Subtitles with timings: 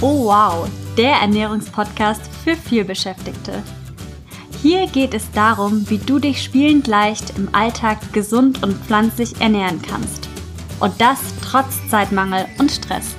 [0.00, 3.64] Oh wow, der Ernährungspodcast für vielbeschäftigte.
[4.62, 9.82] Hier geht es darum, wie du dich spielend leicht im Alltag gesund und pflanzlich ernähren
[9.82, 10.28] kannst.
[10.78, 13.16] Und das trotz Zeitmangel und Stress.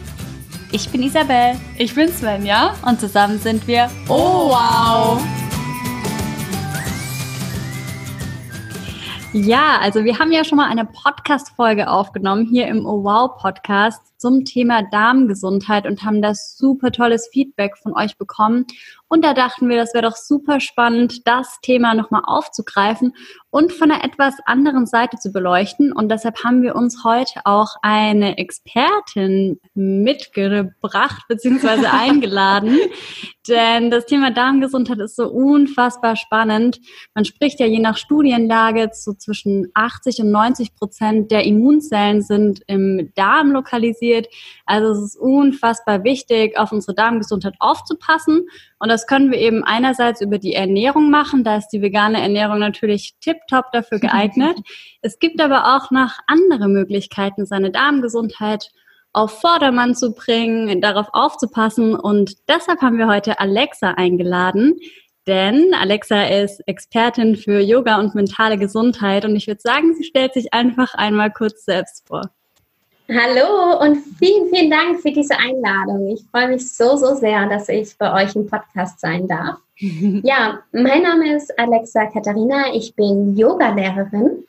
[0.71, 1.59] Ich bin Isabel.
[1.77, 2.73] Ich bin Svenja.
[2.85, 5.21] Und zusammen sind wir Oh wow!
[9.33, 14.08] Ja, also wir haben ja schon mal eine Podcast-Folge aufgenommen hier im Oh Wow Podcast
[14.19, 18.65] zum Thema Darmgesundheit und haben das super tolles Feedback von euch bekommen.
[19.07, 23.15] Und da dachten wir, das wäre doch super spannend, das Thema nochmal aufzugreifen
[23.49, 25.91] und von einer etwas anderen Seite zu beleuchten.
[25.91, 31.85] Und deshalb haben wir uns heute auch eine Expertin mitgebracht bzw.
[31.91, 32.77] eingeladen.
[33.47, 36.79] Denn das Thema Darmgesundheit ist so unfassbar spannend.
[37.15, 42.61] Man spricht ja je nach Studienlage zu zwischen 80 und 90 Prozent der Immunzellen sind
[42.67, 44.08] im Darm lokalisiert.
[44.65, 48.47] Also es ist unfassbar wichtig, auf unsere Darmgesundheit aufzupassen.
[48.79, 51.43] Und das können wir eben einerseits über die Ernährung machen.
[51.43, 54.57] Da ist die vegane Ernährung natürlich tiptop dafür geeignet.
[55.01, 58.69] es gibt aber auch noch andere Möglichkeiten, seine Darmgesundheit
[59.13, 61.95] auf Vordermann zu bringen, darauf aufzupassen.
[61.95, 64.79] Und deshalb haben wir heute Alexa eingeladen.
[65.27, 69.25] Denn Alexa ist Expertin für Yoga und mentale Gesundheit.
[69.25, 72.31] Und ich würde sagen, sie stellt sich einfach einmal kurz selbst vor.
[73.11, 76.09] Hallo und vielen, vielen Dank für diese Einladung.
[76.09, 79.57] Ich freue mich so, so sehr, dass ich bei euch im Podcast sein darf.
[79.79, 82.71] ja, mein Name ist Alexa Katharina.
[82.71, 84.43] Ich bin Yoga-Lehrerin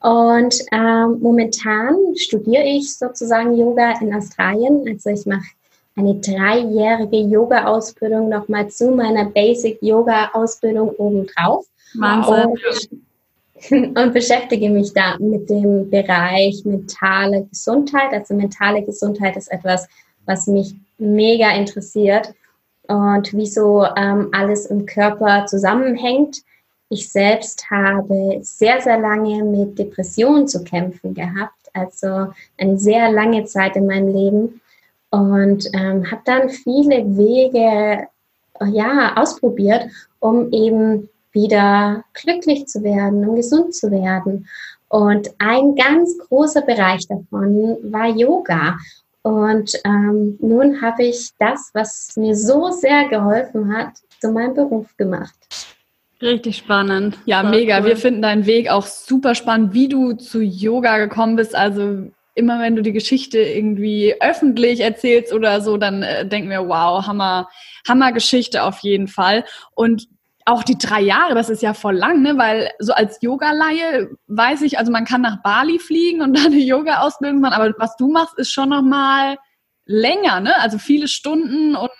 [0.00, 4.82] und ähm, momentan studiere ich sozusagen Yoga in Australien.
[4.88, 5.50] Also ich mache
[5.94, 11.66] eine dreijährige Yoga-Ausbildung nochmal zu meiner Basic-Yoga-Ausbildung obendrauf.
[11.92, 12.46] Wahnsinn.
[12.46, 12.60] Und
[13.70, 18.12] und beschäftige mich da mit dem Bereich mentale Gesundheit.
[18.12, 19.88] Also mentale Gesundheit ist etwas,
[20.26, 22.34] was mich mega interessiert
[22.88, 26.42] und wieso ähm, alles im Körper zusammenhängt.
[26.88, 33.44] Ich selbst habe sehr, sehr lange mit Depressionen zu kämpfen gehabt, also eine sehr lange
[33.44, 34.60] Zeit in meinem Leben
[35.10, 38.08] und ähm, habe dann viele Wege
[38.72, 39.86] ja, ausprobiert,
[40.18, 44.48] um eben wieder glücklich zu werden und gesund zu werden.
[44.88, 48.76] Und ein ganz großer Bereich davon war Yoga.
[49.22, 54.96] Und ähm, nun habe ich das, was mir so sehr geholfen hat, zu meinem Beruf
[54.96, 55.34] gemacht.
[56.22, 57.18] Richtig spannend.
[57.24, 57.78] Ja, War mega.
[57.78, 57.86] Cool.
[57.86, 61.54] Wir finden deinen Weg auch super spannend, wie du zu Yoga gekommen bist.
[61.54, 66.68] Also immer wenn du die Geschichte irgendwie öffentlich erzählst oder so, dann äh, denken wir,
[66.68, 67.48] wow, Hammer,
[67.88, 69.44] Hammer Geschichte auf jeden Fall.
[69.74, 70.08] Und
[70.46, 72.36] auch die drei Jahre, das ist ja voll lang, ne?
[72.36, 76.56] weil so als Yoga-Laie weiß ich, also man kann nach Bali fliegen und dann eine
[76.56, 79.36] Yoga-Ausbildung machen, aber was du machst, ist schon nochmal
[79.86, 80.58] länger, ne?
[80.60, 81.90] also viele Stunden und...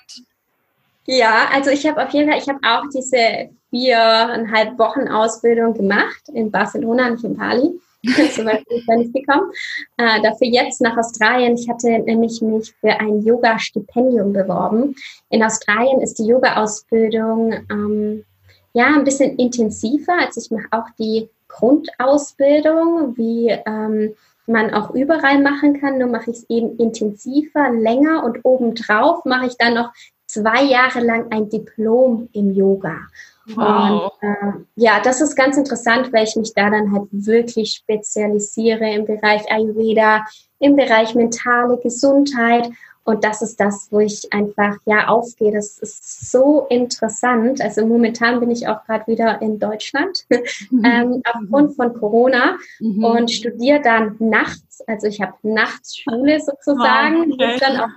[1.06, 6.28] Ja, also ich habe auf jeden Fall, ich habe auch diese viereinhalb Wochen Ausbildung gemacht
[6.32, 7.80] in Barcelona, nicht in Bali.
[8.34, 9.50] so weit bin ich da gekommen.
[9.98, 11.54] Äh, dafür jetzt nach Australien.
[11.54, 14.94] Ich hatte nämlich mich für ein Yoga-Stipendium beworben.
[15.28, 18.24] In Australien ist die Yoga-Ausbildung ähm,
[18.72, 20.14] ja, ein bisschen intensiver.
[20.18, 24.14] Also ich mache auch die Grundausbildung, wie ähm,
[24.46, 25.98] man auch überall machen kann.
[25.98, 29.92] Nur mache ich es eben intensiver, länger und obendrauf mache ich dann noch
[30.26, 32.98] zwei Jahre lang ein Diplom im Yoga.
[33.46, 34.12] Wow.
[34.22, 38.88] Und äh, ja, das ist ganz interessant, weil ich mich da dann halt wirklich spezialisiere
[38.94, 40.24] im Bereich Ayurveda,
[40.60, 42.70] im Bereich mentale Gesundheit
[43.10, 45.52] und das ist das, wo ich einfach ja aufgehe.
[45.52, 47.60] Das ist so interessant.
[47.60, 50.26] Also momentan bin ich auch gerade wieder in Deutschland
[50.70, 50.84] mhm.
[50.84, 53.04] ähm, aufgrund von Corona mhm.
[53.04, 54.80] und studiere dann nachts.
[54.86, 57.52] Also ich habe nachts Schule sozusagen, okay.
[57.52, 57.88] muss dann auch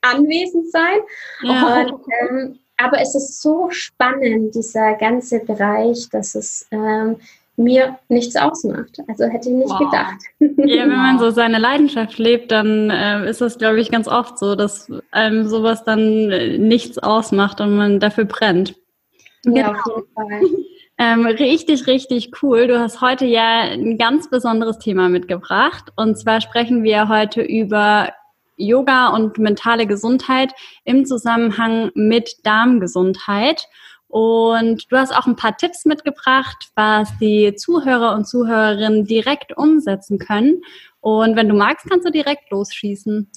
[0.00, 0.98] anwesend sein.
[1.42, 1.82] Ja.
[1.82, 7.16] Und, ähm, aber es ist so spannend, dieser ganze Bereich, dass es ähm,
[7.56, 8.98] mir nichts ausmacht.
[9.08, 9.78] Also hätte ich nicht wow.
[9.78, 10.20] gedacht.
[10.40, 14.38] Ja, wenn man so seine Leidenschaft lebt, dann äh, ist das, glaube ich, ganz oft
[14.38, 18.74] so, dass einem sowas dann äh, nichts ausmacht und man dafür brennt.
[19.44, 19.70] Ja, genau.
[19.72, 20.40] auf jeden Fall.
[20.96, 22.68] Ähm, richtig, richtig cool.
[22.68, 25.90] Du hast heute ja ein ganz besonderes Thema mitgebracht.
[25.96, 28.10] Und zwar sprechen wir heute über
[28.56, 30.52] Yoga und mentale Gesundheit
[30.84, 33.66] im Zusammenhang mit Darmgesundheit.
[34.14, 40.20] Und du hast auch ein paar Tipps mitgebracht, was die Zuhörer und Zuhörerinnen direkt umsetzen
[40.20, 40.62] können.
[41.00, 43.28] Und wenn du magst, kannst du direkt losschießen.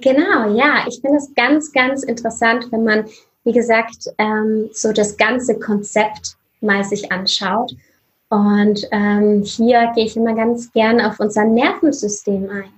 [0.00, 0.84] Genau, ja.
[0.88, 3.04] Ich finde es ganz, ganz interessant, wenn man,
[3.44, 7.76] wie gesagt, ähm, so das ganze Konzept mal sich anschaut.
[8.30, 12.77] Und ähm, hier gehe ich immer ganz gern auf unser Nervensystem ein.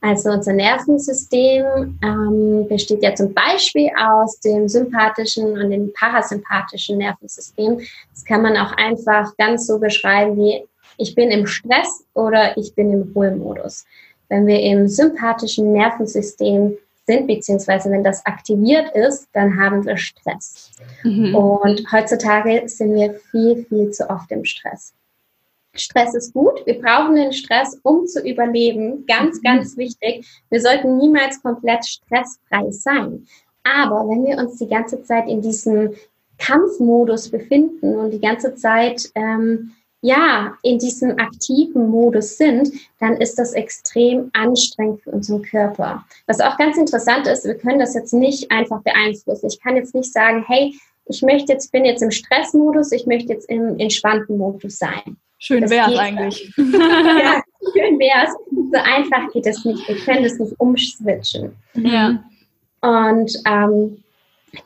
[0.00, 7.80] Also unser Nervensystem ähm, besteht ja zum Beispiel aus dem sympathischen und dem parasympathischen Nervensystem.
[8.12, 10.64] Das kann man auch einfach ganz so beschreiben wie
[10.98, 13.86] ich bin im Stress oder ich bin im Ruhemodus.
[14.28, 20.70] Wenn wir im sympathischen Nervensystem sind, beziehungsweise wenn das aktiviert ist, dann haben wir Stress.
[21.02, 21.34] Mhm.
[21.34, 24.92] Und heutzutage sind wir viel, viel zu oft im Stress.
[25.80, 26.64] Stress ist gut.
[26.66, 29.04] Wir brauchen den Stress, um zu überleben.
[29.06, 29.42] Ganz, mhm.
[29.42, 30.26] ganz wichtig.
[30.50, 33.26] Wir sollten niemals komplett stressfrei sein.
[33.64, 35.94] Aber wenn wir uns die ganze Zeit in diesem
[36.38, 42.70] Kampfmodus befinden und die ganze Zeit ähm, ja in diesem aktiven Modus sind,
[43.00, 46.04] dann ist das extrem anstrengend für unseren Körper.
[46.26, 49.48] Was auch ganz interessant ist, wir können das jetzt nicht einfach beeinflussen.
[49.48, 53.32] Ich kann jetzt nicht sagen, hey, ich möchte jetzt, bin jetzt im Stressmodus, ich möchte
[53.32, 55.16] jetzt im entspannten Modus sein.
[55.38, 56.52] Schön wäre es eigentlich.
[56.56, 57.42] ja,
[57.72, 58.32] schön wäre es.
[58.50, 59.86] So einfach geht es nicht.
[59.88, 61.56] Wir können das nicht umswitchen.
[61.74, 62.22] Ja.
[62.80, 64.02] Und ähm,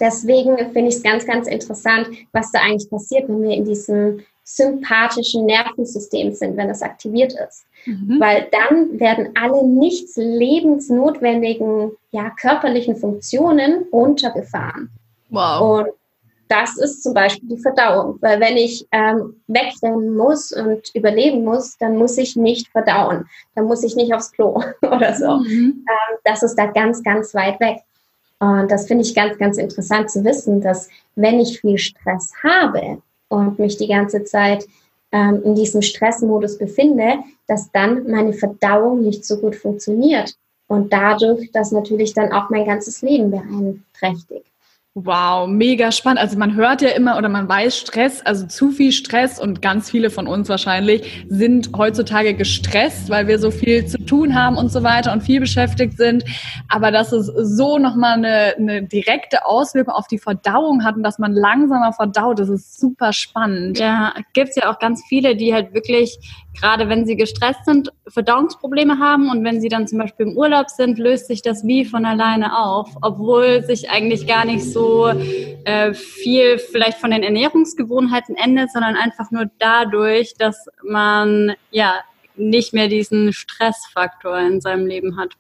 [0.01, 4.21] deswegen finde ich es ganz, ganz interessant, was da eigentlich passiert, wenn wir in diesem
[4.45, 7.65] sympathischen Nervensystem sind, wenn das aktiviert ist.
[7.87, 8.19] Mhm.
[8.19, 14.91] Weil dann werden alle nichts lebensnotwendigen ja, körperlichen Funktionen runtergefahren.
[15.31, 15.87] Wow.
[15.87, 15.89] Und
[16.53, 18.19] das ist zum Beispiel die Verdauung.
[18.21, 23.25] Weil wenn ich ähm, wegrennen muss und überleben muss, dann muss ich nicht verdauen.
[23.55, 25.39] Dann muss ich nicht aufs Klo oder so.
[25.39, 25.87] Mhm.
[25.89, 27.79] Ähm, das ist da ganz, ganz weit weg.
[28.39, 33.01] Und das finde ich ganz, ganz interessant zu wissen, dass wenn ich viel Stress habe
[33.29, 34.67] und mich die ganze Zeit
[35.13, 40.35] ähm, in diesem Stressmodus befinde, dass dann meine Verdauung nicht so gut funktioniert.
[40.67, 44.52] Und dadurch, dass natürlich dann auch mein ganzes Leben beeinträchtigt.
[44.95, 46.21] Wow, mega spannend.
[46.21, 49.91] Also man hört ja immer oder man weiß Stress, also zu viel Stress und ganz
[49.91, 54.71] viele von uns wahrscheinlich sind heutzutage gestresst, weil wir so viel zu tun haben und
[54.71, 56.25] so weiter und viel beschäftigt sind.
[56.69, 61.19] Aber dass es so nochmal eine, eine direkte Auswirkung auf die Verdauung hat und dass
[61.19, 63.79] man langsamer verdaut, das ist super spannend.
[63.79, 66.19] Ja, gibt's ja auch ganz viele, die halt wirklich
[66.59, 70.69] gerade wenn sie gestresst sind, Verdauungsprobleme haben und wenn sie dann zum Beispiel im Urlaub
[70.71, 75.95] sind, löst sich das wie von alleine auf, obwohl sich eigentlich gar nicht so äh,
[75.95, 82.01] viel vielleicht von den Ernährungsgewohnheiten ändert, sondern einfach nur dadurch, dass man ja
[82.37, 85.31] nicht mehr diesen Stressfaktor in seinem Leben hat.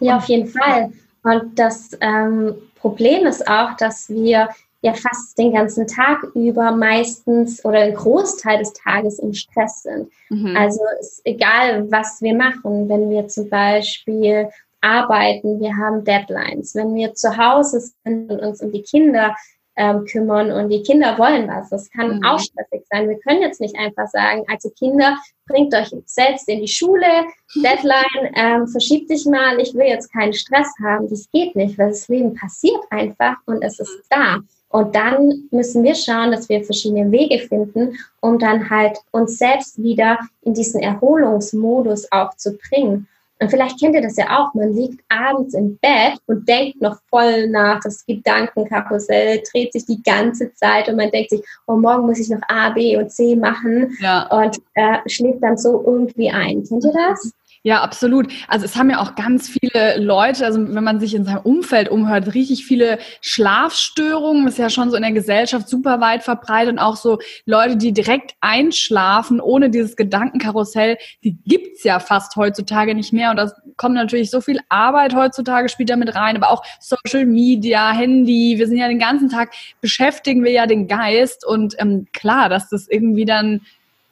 [0.00, 0.92] Ja, auf jeden Fall.
[1.22, 4.48] Und das ähm, Problem ist auch, dass wir
[4.80, 10.10] ja fast den ganzen Tag über meistens oder ein Großteil des Tages im Stress sind.
[10.30, 10.56] Mhm.
[10.56, 14.48] Also ist egal, was wir machen, wenn wir zum Beispiel
[14.80, 19.34] arbeiten, wir haben Deadlines, wenn wir zu Hause sind und uns um die Kinder
[19.78, 21.70] ähm, kümmern und die Kinder wollen was.
[21.70, 22.24] Das kann mhm.
[22.24, 23.08] auch stressig sein.
[23.08, 25.16] Wir können jetzt nicht einfach sagen, also Kinder,
[25.46, 27.06] bringt euch selbst in die Schule,
[27.56, 31.08] Deadline, ähm, verschiebt dich mal, ich will jetzt keinen Stress haben.
[31.08, 34.38] Das geht nicht, weil das Leben passiert einfach und es ist da.
[34.70, 39.82] Und dann müssen wir schauen, dass wir verschiedene Wege finden, um dann halt uns selbst
[39.82, 43.06] wieder in diesen Erholungsmodus auch zu bringen.
[43.40, 46.98] Und vielleicht kennt ihr das ja auch, man liegt abends im Bett und denkt noch
[47.08, 52.06] voll nach, das Gedankenkarussell dreht sich die ganze Zeit und man denkt sich, oh, morgen
[52.06, 54.26] muss ich noch A, B und C machen ja.
[54.26, 56.64] und äh, schläft dann so irgendwie ein.
[56.64, 57.32] Kennt ihr das?
[57.62, 58.32] Ja, absolut.
[58.46, 61.88] Also es haben ja auch ganz viele Leute, also wenn man sich in seinem Umfeld
[61.88, 64.44] umhört, richtig viele Schlafstörungen.
[64.44, 67.76] Das ist ja schon so in der Gesellschaft super weit verbreitet und auch so Leute,
[67.76, 73.30] die direkt einschlafen ohne dieses Gedankenkarussell, die gibt's ja fast heutzutage nicht mehr.
[73.30, 77.26] Und da kommt natürlich so viel Arbeit heutzutage spielt da mit rein, aber auch Social
[77.26, 78.54] Media, Handy.
[78.58, 82.68] Wir sind ja den ganzen Tag beschäftigen wir ja den Geist und ähm, klar, dass
[82.68, 83.62] das irgendwie dann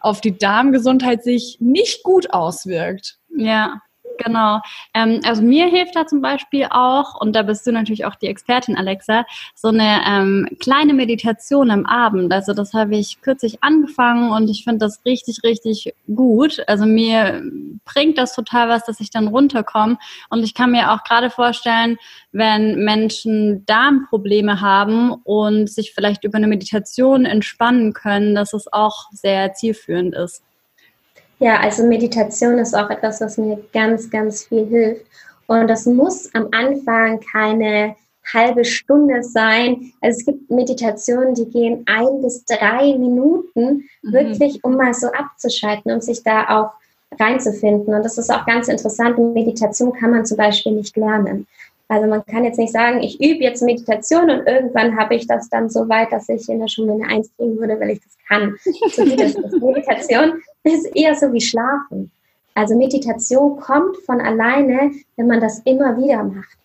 [0.00, 3.18] auf die Darmgesundheit sich nicht gut auswirkt.
[3.36, 3.80] Ja,
[4.18, 4.60] genau.
[4.94, 8.28] Ähm, also mir hilft da zum Beispiel auch, und da bist du natürlich auch die
[8.28, 9.24] Expertin, Alexa,
[9.54, 12.32] so eine ähm, kleine Meditation am Abend.
[12.32, 16.62] Also das habe ich kürzlich angefangen und ich finde das richtig, richtig gut.
[16.66, 17.42] Also mir
[17.84, 19.98] bringt das total was, dass ich dann runterkomme.
[20.30, 21.98] Und ich kann mir auch gerade vorstellen,
[22.32, 29.06] wenn Menschen Darmprobleme haben und sich vielleicht über eine Meditation entspannen können, dass es auch
[29.12, 30.42] sehr zielführend ist.
[31.38, 35.06] Ja, also Meditation ist auch etwas, was mir ganz, ganz viel hilft.
[35.46, 37.94] Und das muss am Anfang keine
[38.32, 39.92] halbe Stunde sein.
[40.00, 44.12] Also es gibt Meditationen, die gehen ein bis drei Minuten, mhm.
[44.12, 46.72] wirklich, um mal so abzuschalten, um sich da auch
[47.20, 47.94] reinzufinden.
[47.94, 49.18] Und das ist auch ganz interessant.
[49.18, 51.46] Meditation kann man zum Beispiel nicht lernen.
[51.88, 55.48] Also man kann jetzt nicht sagen, ich übe jetzt Meditation und irgendwann habe ich das
[55.48, 58.16] dann so weit, dass ich in der Schule eine Eins kriegen würde, weil ich das
[58.26, 58.56] kann.
[58.64, 59.54] So geht das nicht.
[60.66, 62.10] Meditation ist eher so wie Schlafen.
[62.54, 66.56] Also Meditation kommt von alleine, wenn man das immer wieder macht.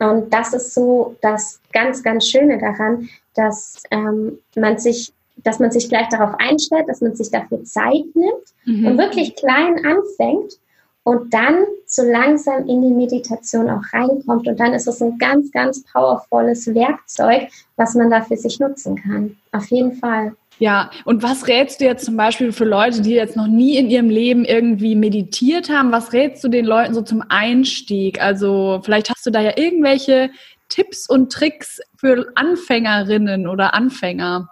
[0.00, 5.70] Und das ist so das ganz, ganz Schöne daran, dass ähm, man sich, dass man
[5.70, 8.86] sich gleich darauf einstellt, dass man sich dafür Zeit nimmt mhm.
[8.86, 10.58] und wirklich klein anfängt
[11.02, 14.46] und dann so langsam in die Meditation auch reinkommt.
[14.46, 18.96] Und dann ist es ein ganz, ganz powervolles Werkzeug, was man da für sich nutzen
[18.96, 19.36] kann.
[19.52, 20.34] Auf jeden Fall.
[20.58, 23.90] Ja, und was rätst du jetzt zum Beispiel für Leute, die jetzt noch nie in
[23.90, 25.92] ihrem Leben irgendwie meditiert haben?
[25.92, 28.20] Was rätst du den Leuten so zum Einstieg?
[28.20, 30.30] Also vielleicht hast du da ja irgendwelche
[30.68, 34.48] Tipps und Tricks für Anfängerinnen oder Anfänger.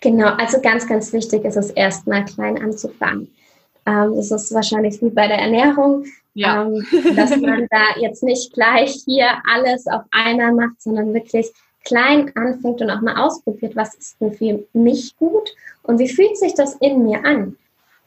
[0.00, 3.28] Genau, also ganz, ganz wichtig ist es erstmal klein anzufangen.
[3.86, 6.04] Ähm, das ist wahrscheinlich wie bei der Ernährung,
[6.34, 6.62] ja.
[6.62, 11.50] ähm, dass man da jetzt nicht gleich hier alles auf einmal macht, sondern wirklich
[11.84, 16.36] klein anfängt und auch mal ausprobiert, was ist denn für mich gut und wie fühlt
[16.36, 17.56] sich das in mir an.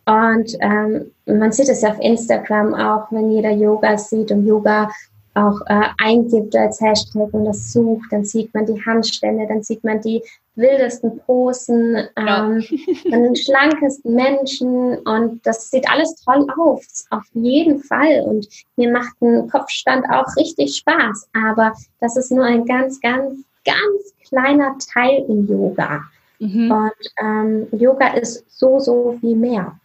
[0.05, 4.89] Und ähm, man sieht es ja auf Instagram auch, wenn jeder Yoga sieht und Yoga
[5.35, 9.83] auch äh, eingibt als Hashtag und das sucht, dann sieht man die Handstände, dann sieht
[9.83, 10.21] man die
[10.55, 12.59] wildesten Posen, ähm,
[13.05, 13.17] ja.
[13.17, 18.23] den schlankesten Menschen und das sieht alles toll aus, auf jeden Fall.
[18.27, 23.43] Und mir macht ein Kopfstand auch richtig Spaß, aber das ist nur ein ganz, ganz
[23.65, 26.01] ganz kleiner Teil im Yoga.
[26.39, 26.71] Mhm.
[26.71, 29.79] Und ähm, Yoga ist so, so viel mehr.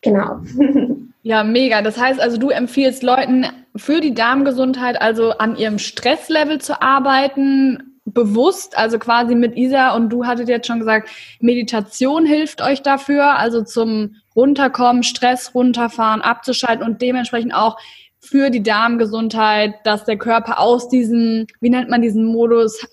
[0.00, 0.40] Genau.
[1.26, 1.80] Ja, mega.
[1.80, 7.98] Das heißt also, du empfiehlst Leuten für die Darmgesundheit also an ihrem Stresslevel zu arbeiten,
[8.04, 11.08] bewusst, also quasi mit Isa und du hattet jetzt schon gesagt,
[11.40, 17.78] Meditation hilft euch dafür, also zum Runterkommen, Stress runterfahren, abzuschalten und dementsprechend auch
[18.24, 22.86] für die Darmgesundheit, dass der Körper aus diesem, wie nennt man diesen Modus?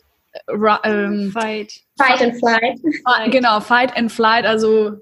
[0.84, 1.72] Ähm, fight.
[1.98, 2.80] Fight and flight.
[3.32, 4.98] Genau, fight and flight, also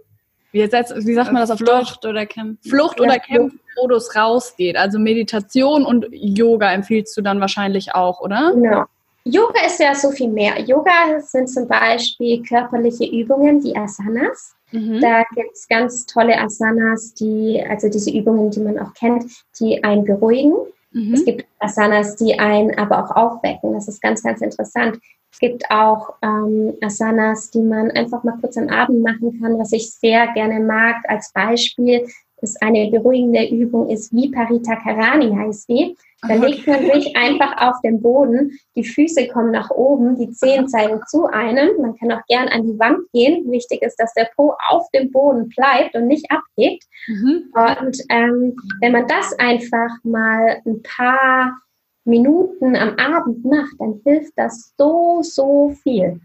[0.51, 2.69] wie, jetzt, wie sagt man das auf Flucht oder Kämpfen.
[2.69, 4.75] Flucht oder Kämpfen-Modus rausgeht.
[4.75, 8.51] Also Meditation und Yoga empfiehlst du dann wahrscheinlich auch, oder?
[8.53, 8.85] Genau.
[9.25, 10.59] Yoga ist ja so viel mehr.
[10.61, 14.55] Yoga sind zum Beispiel körperliche Übungen, die Asanas.
[14.71, 14.99] Mhm.
[15.01, 19.25] Da gibt es ganz tolle Asanas, die, also diese Übungen, die man auch kennt,
[19.59, 20.53] die einen beruhigen.
[20.91, 21.13] Mhm.
[21.13, 23.73] Es gibt Asanas, die einen aber auch aufwecken.
[23.73, 24.99] Das ist ganz, ganz interessant.
[25.31, 29.71] Es gibt auch ähm, Asanas, die man einfach mal kurz am Abend machen kann, was
[29.71, 30.97] ich sehr gerne mag.
[31.07, 32.07] Als Beispiel
[32.41, 35.95] ist eine beruhigende Übung, ist Viparita Karani heißt die.
[36.27, 40.67] Da legt man sich einfach auf den Boden, die Füße kommen nach oben, die Zehen
[40.67, 41.81] zeigen zu einem.
[41.81, 43.49] Man kann auch gern an die Wand gehen.
[43.49, 46.83] Wichtig ist, dass der Po auf dem Boden bleibt und nicht abhebt.
[47.07, 47.53] Mhm.
[47.53, 51.57] Und ähm, wenn man das einfach mal ein paar
[52.03, 56.19] Minuten am Abend macht, dann hilft das so, so viel.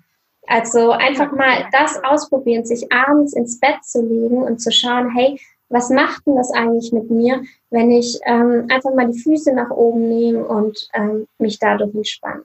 [0.46, 5.38] Also einfach mal das ausprobieren, sich abends ins Bett zu legen und zu schauen, hey,
[5.68, 9.70] was macht denn das eigentlich mit mir, wenn ich ähm, einfach mal die Füße nach
[9.70, 12.42] oben nehme und ähm, mich dadurch entspanne.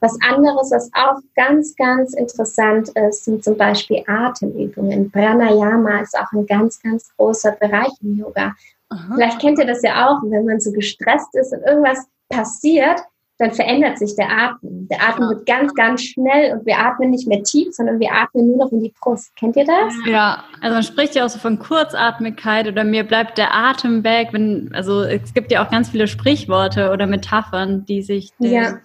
[0.00, 5.10] Was anderes, was auch ganz, ganz interessant ist, sind zum Beispiel Atemübungen.
[5.10, 8.54] Pranayama ist auch ein ganz, ganz großer Bereich im Yoga.
[8.88, 9.14] Aha.
[9.14, 13.00] Vielleicht kennt ihr das ja auch, wenn man so gestresst ist und irgendwas passiert,
[13.38, 14.88] dann verändert sich der Atem.
[14.88, 15.28] Der Atem ja.
[15.30, 18.72] wird ganz, ganz schnell und wir atmen nicht mehr tief, sondern wir atmen nur noch
[18.72, 19.34] in die Brust.
[19.36, 19.92] Kennt ihr das?
[20.06, 24.28] Ja, also man spricht ja auch so von Kurzatmigkeit oder mir bleibt der Atem weg.
[24.32, 28.78] Wenn, also es gibt ja auch ganz viele Sprichworte oder Metaphern, die sich den ja.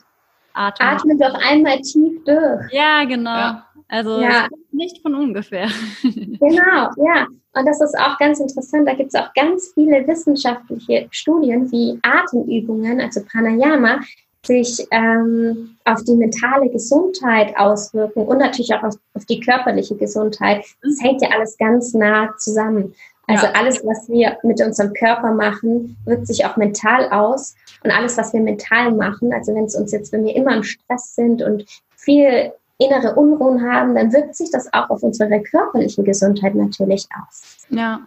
[0.53, 0.86] Atem...
[0.86, 2.72] Atme doch einmal tief durch.
[2.74, 3.29] Ja, genau.
[3.29, 3.65] Ja.
[3.88, 4.48] Also ja.
[4.72, 5.67] nicht von ungefähr.
[6.03, 7.27] Genau, ja.
[7.53, 8.88] Und das ist auch ganz interessant.
[8.88, 14.00] Da gibt es auch ganz viele wissenschaftliche Studien, wie Atemübungen, also Pranayama,
[14.46, 20.66] sich ähm, auf die mentale Gesundheit auswirken und natürlich auch auf, auf die körperliche Gesundheit.
[20.82, 22.96] Das hängt ja alles ganz nah zusammen.
[23.28, 23.54] Also ja.
[23.54, 27.56] alles, was wir mit unserem Körper machen, wirkt sich auch mental aus.
[27.84, 30.64] Und alles, was wir mental machen, also wenn es uns jetzt, wenn wir immer im
[30.64, 36.04] Stress sind und viel innere Unruhen haben, dann wirkt sich das auch auf unsere körperliche
[36.04, 37.68] Gesundheit natürlich aus.
[37.70, 38.02] Ja.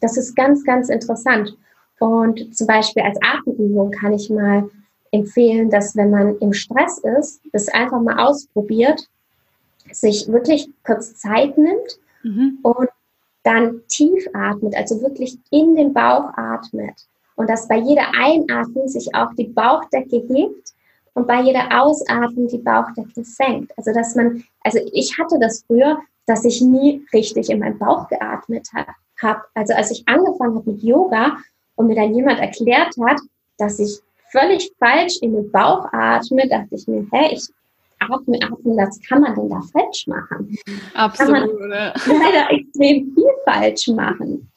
[0.00, 1.56] Das ist ganz, ganz interessant.
[2.00, 4.68] Und zum Beispiel als Atemübung kann ich mal
[5.12, 9.08] empfehlen, dass wenn man im Stress ist, das einfach mal ausprobiert,
[9.92, 12.58] sich wirklich kurz Zeit nimmt mhm.
[12.62, 12.88] und
[13.42, 17.06] dann tief atmet, also wirklich in den Bauch atmet.
[17.34, 20.72] Und dass bei jeder Einatmung sich auch die Bauchdecke hebt
[21.14, 23.76] und bei jeder Ausatmung die Bauchdecke senkt.
[23.76, 28.08] Also dass man, also ich hatte das früher, dass ich nie richtig in meinen Bauch
[28.08, 28.68] geatmet
[29.20, 29.42] habe.
[29.54, 31.36] Also als ich angefangen habe mit Yoga
[31.74, 33.20] und mir dann jemand erklärt hat,
[33.58, 34.00] dass ich
[34.32, 37.46] völlig falsch in den Bauch atme, dachte ich mir, hä, ich
[38.00, 40.56] atme, atme, das kann man denn da falsch machen?
[40.94, 44.48] Absolut, kann man leider extrem viel falsch machen.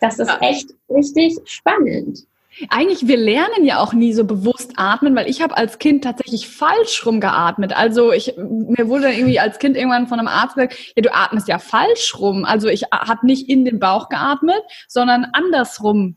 [0.00, 2.24] Das ist echt richtig spannend.
[2.68, 6.48] Eigentlich, wir lernen ja auch nie so bewusst atmen, weil ich habe als Kind tatsächlich
[6.48, 7.76] falsch rum geatmet.
[7.76, 11.14] Also ich, mir wurde dann irgendwie als Kind irgendwann von einem Arzt gesagt, ja, du
[11.14, 12.44] atmest ja falsch rum.
[12.44, 16.16] Also ich habe nicht in den Bauch geatmet, sondern andersrum.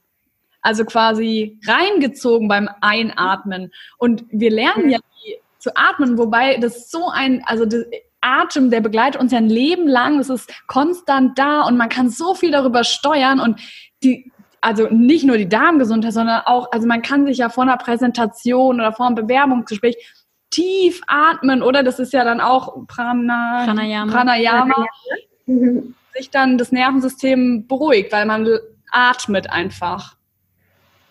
[0.63, 3.71] Also quasi reingezogen beim Einatmen.
[3.97, 7.85] Und wir lernen ja nie zu atmen, wobei das so ein, also das,
[8.23, 10.19] Atem, der begleitet uns ja ein Leben lang.
[10.19, 13.59] Es ist konstant da und man kann so viel darüber steuern und
[14.01, 17.77] die, also nicht nur die Darmgesundheit, sondern auch, also man kann sich ja vor einer
[17.77, 19.97] Präsentation oder vor einem Bewerbungsgespräch
[20.49, 21.83] tief atmen, oder?
[21.83, 24.11] Das ist ja dann auch Prana, Pranayama.
[24.11, 24.85] Pranayama.
[25.45, 25.95] Mhm.
[26.13, 28.47] Sich dann das Nervensystem beruhigt, weil man
[28.91, 30.15] atmet einfach.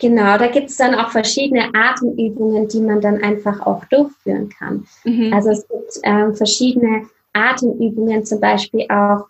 [0.02, 4.84] Genau, da gibt es dann auch verschiedene Atemübungen, die man dann einfach auch durchführen kann.
[5.04, 5.32] Mhm.
[5.32, 9.26] Also es gibt ähm, verschiedene Atemübungen, zum Beispiel auch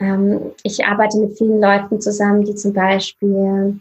[0.00, 3.78] ähm, ich arbeite mit vielen Leuten zusammen, die zum Beispiel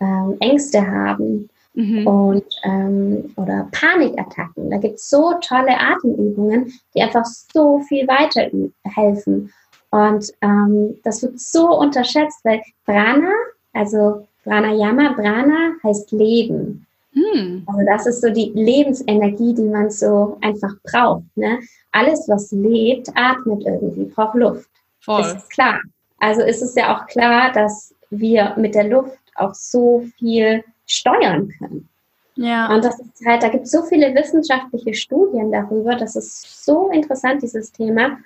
[0.00, 2.06] ähm, Ängste haben mhm.
[2.06, 4.70] und ähm, oder Panikattacken.
[4.70, 9.52] Da gibt es so tolle Atemübungen, die einfach so viel weiterhelfen.
[9.90, 13.30] Und ähm, das wird so unterschätzt, weil Prana,
[13.72, 16.86] also Pranayama, Prana heißt Leben.
[17.12, 17.64] Hm.
[17.66, 21.24] Also das ist so die Lebensenergie, die man so einfach braucht.
[21.34, 21.58] Ne?
[21.92, 24.70] Alles, was lebt, atmet irgendwie, braucht Luft.
[25.00, 25.22] Voll.
[25.22, 25.80] Das ist klar.
[26.18, 31.52] Also ist es ja auch klar, dass wir mit der Luft auch so viel steuern
[31.58, 31.88] können.
[32.36, 32.72] Ja.
[32.72, 36.90] Und das ist halt, da gibt es so viele wissenschaftliche Studien darüber, das ist so
[36.90, 38.18] interessant, dieses Thema.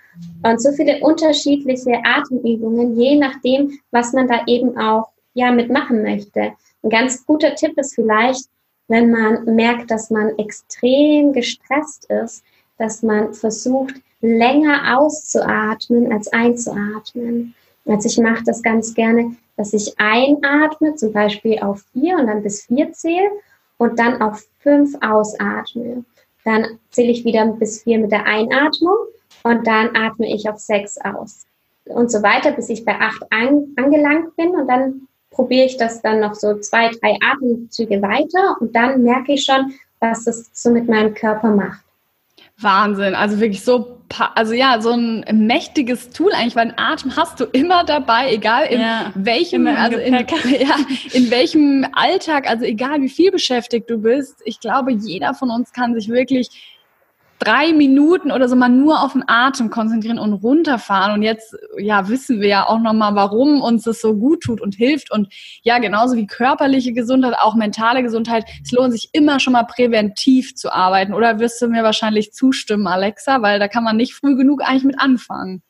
[0.43, 6.53] Und so viele unterschiedliche Atemübungen, je nachdem, was man da eben auch ja mitmachen möchte.
[6.83, 8.47] Ein ganz guter Tipp ist vielleicht,
[8.89, 12.43] wenn man merkt, dass man extrem gestresst ist,
[12.79, 17.55] dass man versucht, länger auszuatmen als einzuatmen.
[17.87, 22.43] Also ich mache das ganz gerne, dass ich einatme, zum Beispiel auf vier und dann
[22.43, 23.31] bis vier zähle
[23.79, 26.05] und dann auf fünf ausatme.
[26.45, 28.97] Dann zähle ich wieder bis vier mit der Einatmung
[29.43, 31.47] und dann atme ich auf sechs aus.
[31.85, 36.03] Und so weiter, bis ich bei acht an, angelangt bin und dann probiere ich das
[36.03, 40.71] dann noch so zwei, drei Atemzüge weiter und dann merke ich schon, was das so
[40.71, 41.85] mit meinem Körper macht.
[42.59, 43.99] Wahnsinn, also wirklich so,
[44.35, 48.67] also ja, so ein mächtiges Tool eigentlich, weil einen Atem hast du immer dabei, egal
[48.67, 50.77] in ja, welchem, also in, ja,
[51.13, 54.43] in welchem Alltag, also egal wie viel beschäftigt du bist.
[54.45, 56.51] Ich glaube, jeder von uns kann sich wirklich
[57.41, 61.15] drei Minuten oder so mal nur auf den Atem konzentrieren und runterfahren.
[61.15, 64.75] Und jetzt, ja, wissen wir ja auch nochmal, warum uns das so gut tut und
[64.75, 65.11] hilft.
[65.11, 69.65] Und ja, genauso wie körperliche Gesundheit, auch mentale Gesundheit, es lohnt sich immer schon mal
[69.65, 71.15] präventiv zu arbeiten.
[71.15, 73.43] Oder wirst du mir wahrscheinlich zustimmen, Alexa?
[73.43, 75.63] Weil da kann man nicht früh genug eigentlich mit anfangen.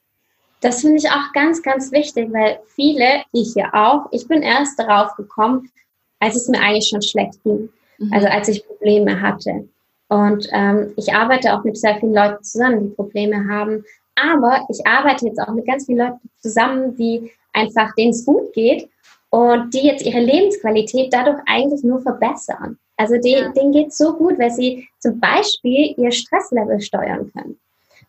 [0.61, 4.79] Das finde ich auch ganz, ganz wichtig, weil viele, ich ja auch, ich bin erst
[4.79, 5.71] darauf gekommen,
[6.19, 7.71] als es mir eigentlich schon schlecht ging.
[7.99, 8.13] Mhm.
[8.13, 9.69] Also als ich Probleme hatte.
[10.11, 13.85] Und ähm, ich arbeite auch mit sehr vielen Leuten zusammen, die Probleme haben.
[14.17, 18.53] Aber ich arbeite jetzt auch mit ganz vielen Leuten zusammen, die einfach, denen es gut
[18.53, 18.89] geht
[19.31, 22.77] und die jetzt ihre Lebensqualität dadurch eigentlich nur verbessern.
[22.97, 23.51] Also die, ja.
[23.51, 27.59] denen geht es so gut, weil sie zum Beispiel ihr Stresslevel steuern können.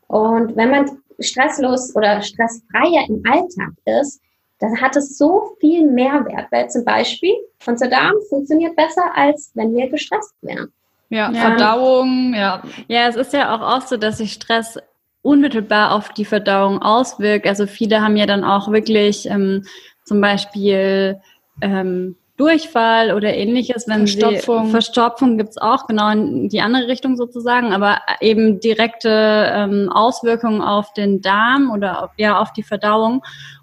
[0.08, 4.20] Und wenn man stresslos oder stressfreier im Alltag ist,
[4.60, 7.36] dann hat es so viel Mehrwert, weil zum Beispiel
[7.66, 10.74] unser Darm funktioniert besser, als wenn wir gestresst wären.
[11.12, 12.62] Ja, ja, Verdauung, ja.
[12.88, 14.80] Ja, es ist ja auch oft so, dass sich Stress
[15.22, 17.46] unmittelbar auf die Verdauung auswirkt.
[17.46, 19.64] Also viele haben ja dann auch wirklich ähm,
[20.06, 21.20] zum Beispiel
[21.62, 24.66] ähm, Durchfall oder ähnliches, wenn Verstopfung.
[24.66, 30.62] sie Verstopfung gibt's auch genau in die andere Richtung sozusagen, aber eben direkte ähm, Auswirkungen
[30.62, 33.22] auf den Darm oder auf, ja auf die Verdauung.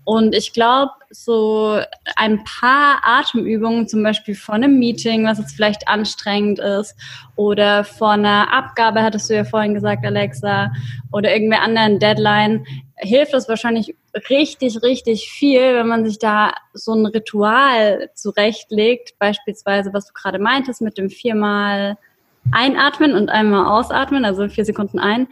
[0.09, 1.79] Und ich glaube, so
[2.17, 6.97] ein paar Atemübungen, zum Beispiel vor einem Meeting, was jetzt vielleicht anstrengend ist,
[7.37, 10.73] oder vor einer Abgabe, hattest du ja vorhin gesagt, Alexa,
[11.13, 12.65] oder irgendeiner anderen Deadline,
[12.97, 13.95] hilft es wahrscheinlich
[14.31, 20.39] richtig, richtig viel, wenn man sich da so ein Ritual zurechtlegt, beispielsweise, was du gerade
[20.39, 21.99] meintest, mit dem viermal
[22.51, 25.29] einatmen und einmal ausatmen, also vier Sekunden ein,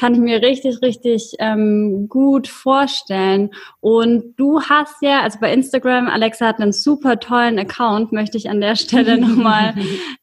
[0.00, 3.50] kann ich mir richtig, richtig ähm, gut vorstellen.
[3.80, 8.48] Und du hast ja, also bei Instagram, Alexa hat einen super tollen Account, möchte ich
[8.48, 9.74] an der Stelle nochmal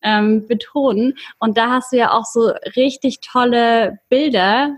[0.01, 1.13] ähm, betonen.
[1.37, 4.75] Und da hast du ja auch so richtig tolle Bilder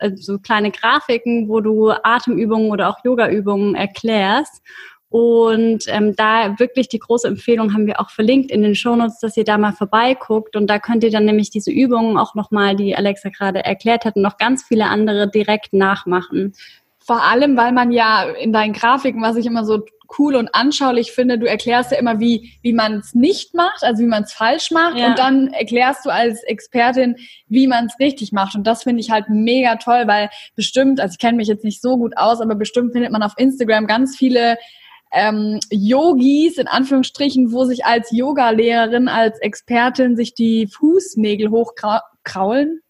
[0.00, 4.62] also so kleine Grafiken, wo du Atemübungen oder auch Yogaübungen erklärst.
[5.10, 9.36] Und ähm, da wirklich die große Empfehlung haben wir auch verlinkt in den Shownotes, dass
[9.38, 10.54] ihr da mal vorbeiguckt.
[10.54, 14.16] Und da könnt ihr dann nämlich diese Übungen auch nochmal, die Alexa gerade erklärt hat,
[14.16, 16.52] und noch ganz viele andere direkt nachmachen.
[16.98, 19.82] Vor allem, weil man ja in deinen Grafiken, was ich immer so
[20.18, 24.02] cool und anschaulich finde, du erklärst ja immer, wie, wie man es nicht macht, also
[24.02, 25.08] wie man es falsch macht ja.
[25.08, 27.16] und dann erklärst du als Expertin,
[27.46, 31.12] wie man es richtig macht und das finde ich halt mega toll, weil bestimmt, also
[31.12, 34.16] ich kenne mich jetzt nicht so gut aus, aber bestimmt findet man auf Instagram ganz
[34.16, 34.56] viele
[35.10, 42.82] ähm, Yogis in Anführungsstrichen, wo sich als Yoga-Lehrerin, als Expertin sich die Fußnägel hochkraulen.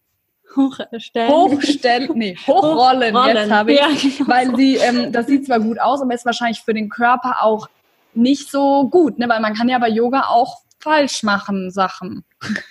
[0.55, 1.31] Hochstellen.
[1.31, 3.37] Hochstellen, nee, hochrollen, Hochrollen.
[3.37, 3.79] jetzt habe ich.
[3.79, 6.89] Ja, genau weil sie, ähm, das sieht zwar gut aus, aber ist wahrscheinlich für den
[6.89, 7.69] Körper auch
[8.13, 9.29] nicht so gut, ne?
[9.29, 12.23] weil man kann ja bei Yoga auch falsch machen Sachen.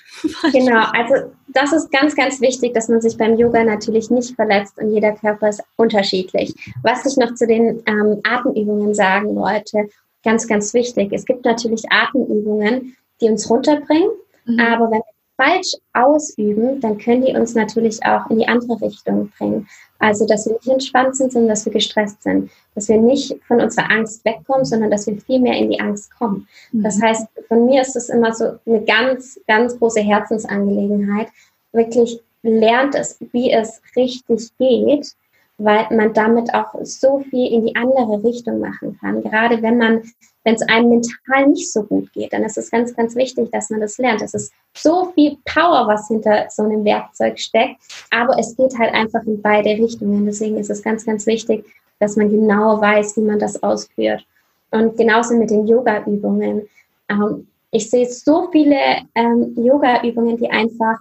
[0.53, 4.77] Genau, also das ist ganz, ganz wichtig, dass man sich beim Yoga natürlich nicht verletzt
[4.79, 6.53] und jeder Körper ist unterschiedlich.
[6.83, 9.89] Was ich noch zu den ähm, Atemübungen sagen wollte,
[10.25, 11.13] ganz, ganz wichtig.
[11.13, 14.11] Es gibt natürlich Atemübungen, die uns runterbringen,
[14.45, 14.59] mhm.
[14.59, 15.03] aber wenn
[15.39, 19.69] falsch ausüben, dann können die uns natürlich auch in die andere Richtung bringen.
[20.01, 22.51] Also, dass wir nicht entspannt sind, sondern dass wir gestresst sind.
[22.75, 26.15] Dass wir nicht von unserer Angst wegkommen, sondern dass wir viel mehr in die Angst
[26.17, 26.47] kommen.
[26.73, 26.83] Mhm.
[26.83, 31.29] Das heißt, von mir ist es immer so eine ganz, ganz große Herzensangelegenheit.
[31.73, 35.15] Wirklich lernt es, wie es richtig geht,
[35.59, 39.23] weil man damit auch so viel in die andere Richtung machen kann.
[39.23, 40.03] Gerade wenn man,
[40.45, 43.69] wenn es einem mental nicht so gut geht, dann ist es ganz, ganz wichtig, dass
[43.69, 44.23] man das lernt.
[44.23, 47.77] Es ist so viel Power, was hinter so einem Werkzeug steckt,
[48.11, 50.25] aber es geht halt einfach in beide Richtungen.
[50.27, 51.65] Deswegen ist es ganz, ganz wichtig,
[51.99, 54.25] dass man genau weiß, wie man das ausführt.
[54.71, 56.69] Und genauso mit den Yoga-Übungen.
[57.09, 58.77] Ähm, ich sehe so viele
[59.15, 60.99] ähm, Yoga-Übungen, die einfach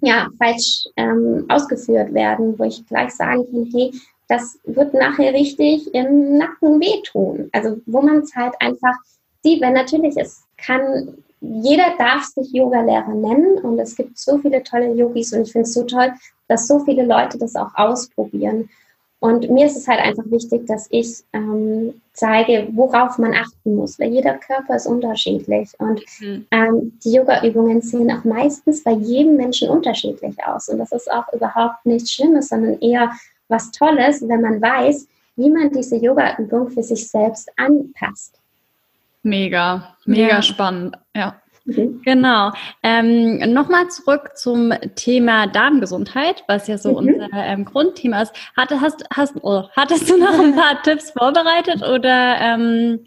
[0.00, 3.92] ja, falsch ähm, ausgeführt werden, wo ich gleich sagen kann, hey,
[4.28, 7.48] das wird nachher richtig im Nacken wehtun.
[7.52, 8.94] Also wo man es halt einfach
[9.42, 14.62] sieht, weil natürlich es kann, jeder darf sich Yogalehrer nennen und es gibt so viele
[14.62, 16.12] tolle Yogis und ich finde es so toll,
[16.48, 18.70] dass so viele Leute das auch ausprobieren.
[19.24, 23.98] Und mir ist es halt einfach wichtig, dass ich ähm, zeige, worauf man achten muss,
[23.98, 25.70] weil jeder Körper ist unterschiedlich.
[25.78, 26.46] Und mhm.
[26.50, 30.68] ähm, die Yoga-Übungen sehen auch meistens bei jedem Menschen unterschiedlich aus.
[30.68, 33.12] Und das ist auch überhaupt nichts Schlimmes, sondern eher
[33.48, 38.38] was Tolles, wenn man weiß, wie man diese Yoga-Übung für sich selbst anpasst.
[39.22, 40.42] Mega, mega ja.
[40.42, 41.40] spannend, ja.
[41.64, 42.02] Mhm.
[42.04, 42.52] Genau.
[42.82, 46.96] Ähm, Nochmal zurück zum Thema Darmgesundheit, was ja so mhm.
[46.96, 48.34] unser ähm, Grundthema ist.
[48.56, 53.04] Hatte, hast, hast, oh, hattest du noch ein paar Tipps vorbereitet oder ähm,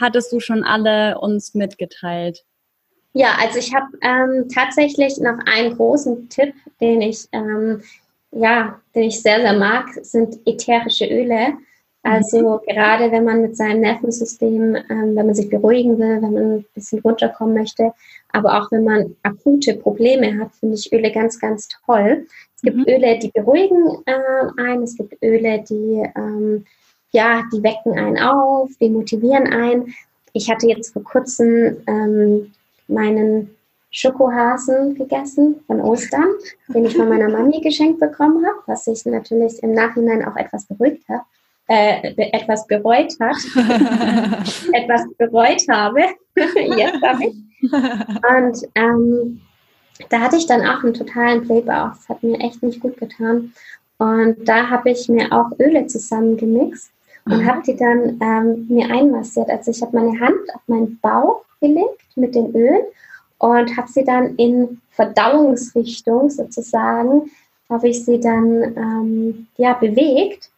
[0.00, 2.44] hattest du schon alle uns mitgeteilt?
[3.14, 7.82] Ja, also ich habe ähm, tatsächlich noch einen großen Tipp, den ich ähm,
[8.32, 11.54] ja, den ich sehr, sehr mag, sind ätherische Öle.
[12.02, 12.72] Also mhm.
[12.72, 16.66] gerade wenn man mit seinem Nervensystem, ähm, wenn man sich beruhigen will, wenn man ein
[16.74, 17.92] bisschen runterkommen möchte,
[18.32, 22.26] aber auch wenn man akute Probleme hat, finde ich Öle ganz, ganz toll.
[22.56, 22.84] Es gibt mhm.
[22.88, 26.64] Öle, die beruhigen äh, einen, es gibt Öle, die, ähm,
[27.12, 29.94] ja, die wecken einen auf, die motivieren einen.
[30.32, 32.52] Ich hatte jetzt vor kurzem ähm,
[32.88, 33.54] meinen
[33.92, 36.30] Schokohasen gegessen von Ostern,
[36.68, 40.64] den ich von meiner Mami geschenkt bekommen habe, was ich natürlich im Nachhinein auch etwas
[40.64, 41.22] beruhigt habe
[41.72, 43.36] äh, etwas bereut hat,
[44.74, 46.02] etwas bereut habe,
[46.36, 47.34] jetzt habe ich.
[47.72, 49.40] Und ähm,
[50.10, 51.92] da hatte ich dann auch einen totalen Playbauch.
[51.94, 53.54] Das hat mir echt nicht gut getan.
[53.96, 56.90] Und da habe ich mir auch Öle zusammengemixt
[57.24, 57.46] und mhm.
[57.46, 59.48] habe die dann ähm, mir einmassiert.
[59.48, 62.82] Also ich habe meine Hand auf meinen Bauch gelegt mit den Ölen
[63.38, 67.30] und habe sie dann in Verdauungsrichtung sozusagen,
[67.70, 70.50] habe ich sie dann ähm, ja, bewegt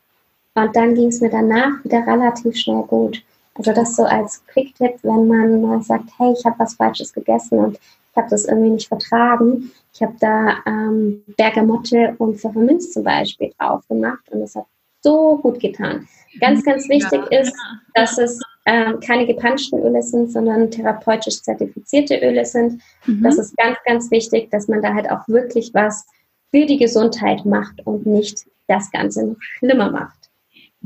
[0.54, 3.22] und dann ging es mir danach wieder relativ schnell gut.
[3.56, 7.58] Also das so als Quick-Tipp, wenn man mal sagt, hey, ich habe was Falsches gegessen
[7.58, 9.70] und ich habe das irgendwie nicht vertragen.
[9.92, 14.66] Ich habe da ähm, Bergamotte und Pfefferminz zum Beispiel drauf gemacht und das hat
[15.02, 16.08] so gut getan.
[16.40, 17.40] Ganz, ganz wichtig ja.
[17.40, 17.54] ist,
[17.94, 22.80] dass es ähm, keine gepanschten Öle sind, sondern therapeutisch zertifizierte Öle sind.
[23.06, 23.22] Mhm.
[23.22, 26.06] Das ist ganz, ganz wichtig, dass man da halt auch wirklich was
[26.50, 30.23] für die Gesundheit macht und nicht das Ganze noch schlimmer macht.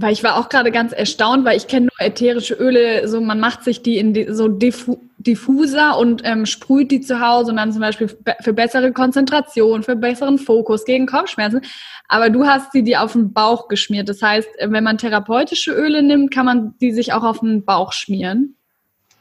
[0.00, 3.40] Weil ich war auch gerade ganz erstaunt, weil ich kenne nur ätherische Öle, so man
[3.40, 7.56] macht sich die in die, so diffu diffuser und ähm, sprüht die zu Hause und
[7.56, 8.08] dann zum Beispiel
[8.40, 11.62] für bessere Konzentration, für besseren Fokus, gegen Kopfschmerzen.
[12.06, 14.08] Aber du hast sie dir auf den Bauch geschmiert.
[14.08, 17.92] Das heißt, wenn man therapeutische Öle nimmt, kann man die sich auch auf den Bauch
[17.92, 18.57] schmieren.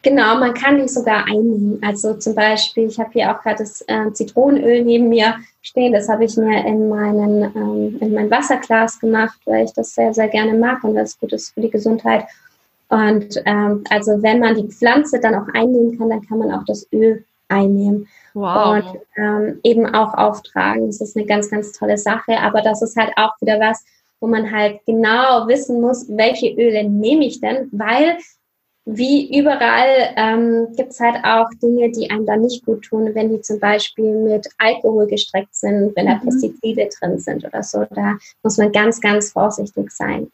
[0.08, 1.82] Genau, man kann die sogar einnehmen.
[1.84, 5.92] Also zum Beispiel, ich habe hier auch gerade das äh, Zitronenöl neben mir stehen.
[5.92, 10.14] Das habe ich mir in, meinen, ähm, in mein Wasserglas gemacht, weil ich das sehr,
[10.14, 12.24] sehr gerne mag und das gut ist für die Gesundheit.
[12.88, 16.64] Und ähm, also wenn man die Pflanze dann auch einnehmen kann, dann kann man auch
[16.66, 18.08] das Öl einnehmen.
[18.34, 18.78] Wow.
[18.78, 20.88] Und ähm, eben auch auftragen.
[20.88, 22.40] Das ist eine ganz, ganz tolle Sache.
[22.40, 23.84] Aber das ist halt auch wieder was,
[24.22, 28.18] wo man halt genau wissen muss, welche Öle nehme ich denn, weil
[28.90, 33.30] wie überall ähm, gibt es halt auch Dinge, die einem dann nicht gut tun, wenn
[33.30, 36.22] die zum Beispiel mit Alkohol gestreckt sind, wenn da mhm.
[36.22, 37.86] Pestizide drin sind oder so.
[37.94, 40.32] Da muss man ganz, ganz vorsichtig sein.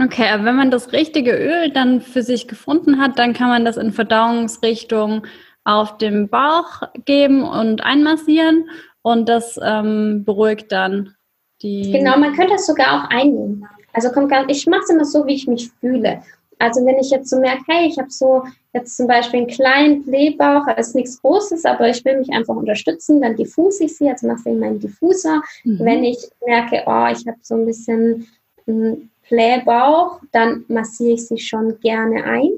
[0.00, 3.64] Okay, aber wenn man das richtige Öl dann für sich gefunden hat, dann kann man
[3.64, 5.26] das in Verdauungsrichtung
[5.64, 8.70] auf dem Bauch geben und einmassieren
[9.02, 11.14] und das ähm, beruhigt dann
[11.60, 11.90] die.
[11.90, 13.66] Genau, man könnte es sogar auch einnehmen.
[13.92, 16.22] Also kommt ganz, ich mache es immer so, wie ich mich fühle.
[16.58, 18.42] Also wenn ich jetzt so merke, hey, ich habe so
[18.72, 23.20] jetzt zum Beispiel einen kleinen Blähbauch, ist nichts Großes, aber ich will mich einfach unterstützen,
[23.20, 25.42] dann diffuse ich sie, also mache ich meinen Diffuser.
[25.64, 25.78] Mhm.
[25.80, 28.26] Wenn ich merke, oh, ich habe so ein bisschen
[28.66, 32.50] einen Blähbauch, dann massiere ich sie schon gerne ein.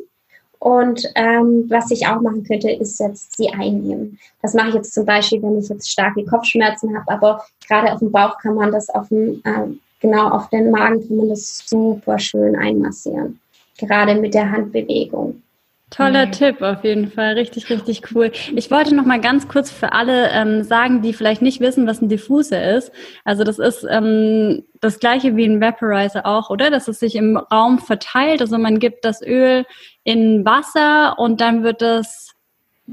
[0.61, 4.19] Und ähm, was ich auch machen könnte, ist jetzt sie einnehmen.
[4.43, 8.01] Das mache ich jetzt zum Beispiel, wenn ich jetzt starke Kopfschmerzen habe, aber gerade auf
[8.01, 9.69] dem Bauch kann man das auf dem, äh,
[10.01, 13.39] genau auf den Magen kann man das super schön einmassieren
[13.79, 15.43] gerade mit der Handbewegung.
[15.91, 16.33] Toller mhm.
[16.33, 17.35] Tipp, auf jeden Fall.
[17.35, 18.31] Richtig, richtig cool.
[18.55, 22.03] Ich wollte noch mal ganz kurz für alle ähm, sagen, die vielleicht nicht wissen, was
[22.03, 22.93] ein Diffuser ist.
[23.25, 26.71] Also das ist ähm, das gleiche wie ein Vaporizer auch, oder?
[26.71, 28.43] Dass es sich im Raum verteilt.
[28.43, 29.65] Also man gibt das Öl
[30.05, 32.35] in Wasser und dann wird es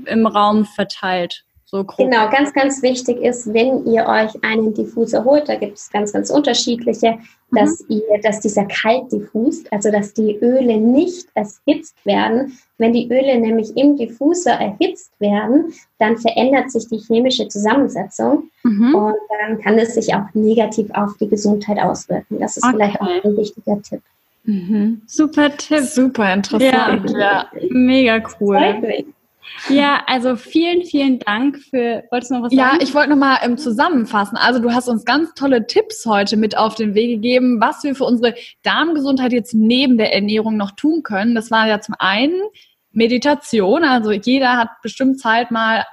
[0.05, 1.44] im Raum verteilt.
[1.75, 5.89] So genau, ganz, ganz wichtig ist, wenn ihr euch einen Diffuser holt, da gibt es
[5.91, 7.57] ganz, ganz unterschiedliche, mhm.
[7.57, 12.57] dass ihr, dass dieser kalt diffust, also dass die Öle nicht erhitzt werden.
[12.77, 18.95] Wenn die Öle nämlich im Diffuser erhitzt werden, dann verändert sich die chemische Zusammensetzung mhm.
[18.95, 22.39] und dann kann es sich auch negativ auf die Gesundheit auswirken.
[22.39, 22.73] Das ist okay.
[22.75, 24.01] vielleicht auch ein wichtiger Tipp.
[24.45, 25.01] Mhm.
[25.07, 25.79] Super Tipp.
[25.79, 27.09] Super interessant.
[27.11, 27.49] Ja, ja.
[27.69, 29.13] mega cool.
[29.69, 32.03] Ja, also vielen, vielen Dank für.
[32.11, 32.77] Wolltest du noch was sagen?
[32.77, 34.37] Ja, ich wollte nochmal ähm, zusammenfassen.
[34.37, 37.95] Also du hast uns ganz tolle Tipps heute mit auf den Weg gegeben, was wir
[37.95, 41.35] für unsere Darmgesundheit jetzt neben der Ernährung noch tun können.
[41.35, 42.41] Das war ja zum einen
[42.91, 43.83] Meditation.
[43.83, 45.85] Also jeder hat bestimmt Zeit mal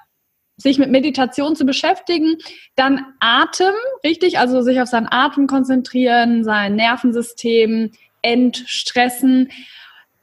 [0.56, 2.36] sich mit Meditation zu beschäftigen.
[2.76, 4.38] Dann Atem, richtig?
[4.38, 9.50] Also sich auf seinen Atem konzentrieren, sein Nervensystem entstressen.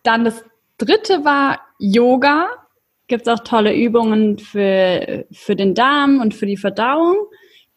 [0.04, 0.44] Dann das
[0.78, 2.48] dritte war Yoga
[3.10, 7.18] gibt es auch tolle Übungen für, für den Darm und für die Verdauung.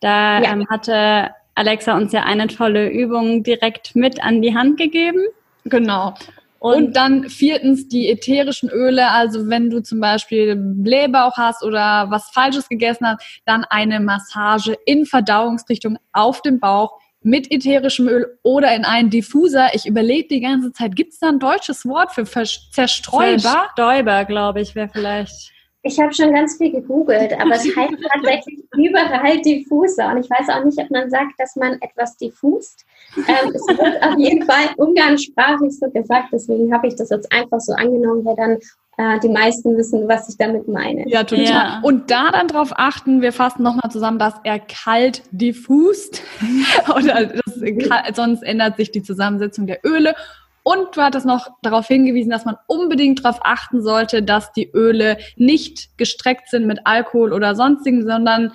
[0.01, 0.53] Da ja.
[0.53, 5.23] ähm, hatte Alexa uns ja eine tolle Übung direkt mit an die Hand gegeben.
[5.64, 6.14] Genau.
[6.59, 9.11] Und, und, dann viertens die ätherischen Öle.
[9.11, 14.77] Also wenn du zum Beispiel Blähbauch hast oder was Falsches gegessen hast, dann eine Massage
[14.87, 19.74] in Verdauungsrichtung auf dem Bauch mit ätherischem Öl oder in einen Diffuser.
[19.74, 23.38] Ich überlege die ganze Zeit, gibt es da ein deutsches Wort für Zerstäuber?
[23.38, 25.52] Zerstäuber, glaube ich, wäre vielleicht.
[25.85, 30.12] Ich habe schon ganz viel gegoogelt, aber es heißt tatsächlich überall Diffuser.
[30.12, 32.85] Und ich weiß auch nicht, ob man sagt, dass man etwas diffust.
[33.16, 37.58] Ähm, es wird auf jeden Fall umgangssprachlich so gesagt, deswegen habe ich das jetzt einfach
[37.58, 38.58] so angenommen, weil dann
[38.98, 41.09] die meisten wissen, was ich damit meine.
[41.09, 41.44] Ja, total.
[41.44, 41.81] Ja.
[41.83, 46.22] Und da dann drauf achten, wir fassen nochmal zusammen, dass er kalt diffust.
[46.94, 50.14] Oder das, sonst ändert sich die Zusammensetzung der Öle.
[50.62, 55.16] Und du hattest noch darauf hingewiesen, dass man unbedingt darauf achten sollte, dass die Öle
[55.37, 58.52] nicht gestreckt sind mit Alkohol oder sonstigen, sondern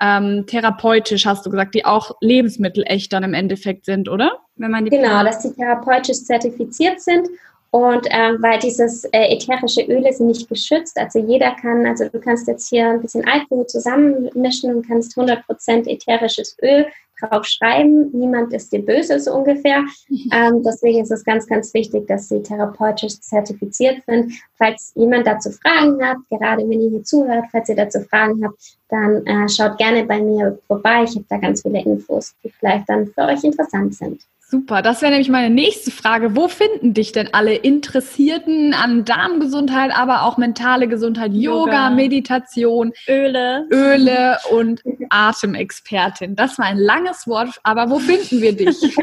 [0.00, 4.38] ähm, therapeutisch, hast du gesagt, die auch Lebensmittel echt dann im Endeffekt sind, oder?
[4.56, 7.28] Wenn man die genau, dass die therapeutisch zertifiziert sind
[7.70, 12.18] und ähm, weil dieses äh, ätherische Öle sind nicht geschützt, also jeder kann, also du
[12.18, 16.86] kannst jetzt hier ein bisschen Alkohol zusammenmischen und kannst 100% ätherisches Öl
[17.20, 18.10] drauf schreiben.
[18.12, 19.84] Niemand ist dir böse, so ungefähr.
[20.32, 24.32] Ähm, deswegen ist es ganz, ganz wichtig, dass sie therapeutisch zertifiziert sind.
[24.56, 28.58] Falls jemand dazu Fragen hat, gerade wenn ihr hier zuhört, falls ihr dazu Fragen habt,
[28.88, 31.04] dann äh, schaut gerne bei mir vorbei.
[31.04, 34.22] Ich habe da ganz viele Infos, die vielleicht dann für euch interessant sind.
[34.50, 36.34] Super, das wäre nämlich meine nächste Frage.
[36.34, 42.92] Wo finden dich denn alle Interessierten an Darmgesundheit, aber auch mentale Gesundheit, Yoga, Yoga Meditation,
[43.06, 46.34] Öle, Öle und Atemexpertin?
[46.34, 48.82] Das war ein langes Wort, aber wo finden wir dich?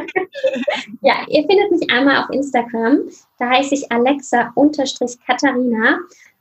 [1.01, 3.03] ja, ihr findet mich einmal auf Instagram.
[3.39, 5.99] Da heiße ich Alexa-Katharina.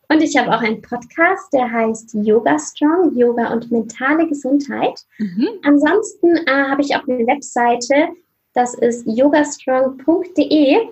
[0.08, 4.98] Und ich habe auch einen Podcast, der heißt Yoga Strong, Yoga und mentale Gesundheit.
[5.18, 5.46] Mhm.
[5.62, 8.08] Ansonsten äh, habe ich auch eine Webseite,
[8.56, 10.88] das ist yogastrong.de.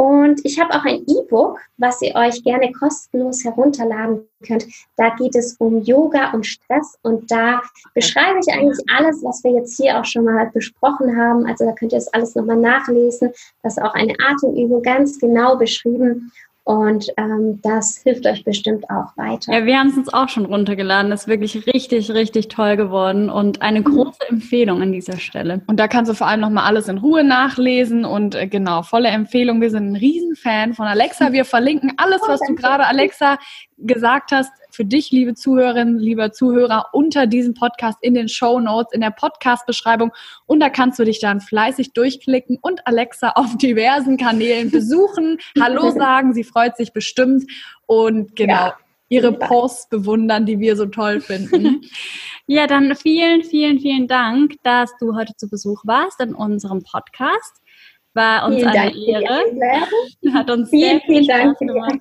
[0.00, 4.64] Und ich habe auch ein E-Book, was ihr euch gerne kostenlos herunterladen könnt.
[4.96, 7.60] Da geht es um Yoga und Stress und da
[7.94, 11.46] beschreibe ich eigentlich alles, was wir jetzt hier auch schon mal besprochen haben.
[11.46, 13.32] Also da könnt ihr das alles nochmal nachlesen.
[13.64, 16.30] Das ist auch eine Atemübung ganz genau beschrieben.
[16.68, 19.54] Und ähm, das hilft euch bestimmt auch weiter.
[19.54, 21.10] Ja, wir haben es uns auch schon runtergeladen.
[21.10, 23.30] Das ist wirklich richtig, richtig toll geworden.
[23.30, 25.62] Und eine große Empfehlung an dieser Stelle.
[25.66, 29.08] Und da kannst du vor allem nochmal alles in Ruhe nachlesen und äh, genau, volle
[29.08, 29.62] Empfehlung.
[29.62, 31.32] Wir sind ein Riesenfan von Alexa.
[31.32, 33.38] Wir verlinken alles, was du gerade, Alexa,
[33.78, 38.92] gesagt hast, für dich, liebe Zuhörerinnen, lieber Zuhörer, unter diesem Podcast in den Show Notes,
[38.92, 40.12] in der Podcast-Beschreibung.
[40.46, 45.90] Und da kannst du dich dann fleißig durchklicken und Alexa auf diversen Kanälen besuchen, Hallo
[45.90, 46.32] sagen.
[46.32, 47.44] Sie freut sich bestimmt.
[47.86, 48.54] Und genau.
[48.54, 48.76] Ja
[49.10, 51.80] ihre Posts bewundern, die wir so toll finden.
[52.46, 57.62] ja, dann vielen, vielen, vielen Dank, dass du heute zu Besuch warst in unserem Podcast.
[58.12, 60.34] War uns vielen eine Dank Ehre.
[60.34, 61.98] Hat uns vielen, sehr viel Spaß gemacht.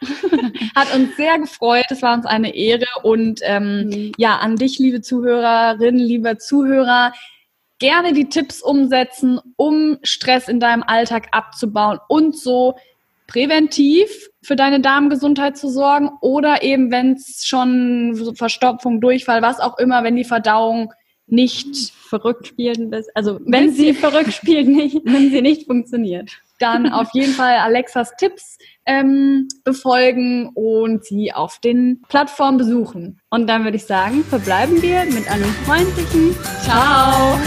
[0.74, 2.86] Hat uns sehr gefreut, es war uns eine Ehre.
[3.02, 4.12] Und ähm, mhm.
[4.16, 7.12] ja, an dich, liebe Zuhörerinnen, lieber Zuhörer,
[7.78, 12.76] gerne die Tipps umsetzen, um Stress in deinem Alltag abzubauen und so
[13.26, 19.78] präventiv für deine Darmgesundheit zu sorgen oder eben, wenn es schon Verstopfung, Durchfall, was auch
[19.78, 20.92] immer, wenn die Verdauung
[21.26, 27.08] nicht verrückt spielen, also wenn sie verrückt spielt, nicht, wenn sie nicht funktioniert, dann auf
[27.14, 33.20] jeden Fall Alexas Tipps ähm, befolgen und sie auf den Plattformen besuchen.
[33.30, 37.38] Und dann würde ich sagen, verbleiben wir mit einem freundlichen Ciao.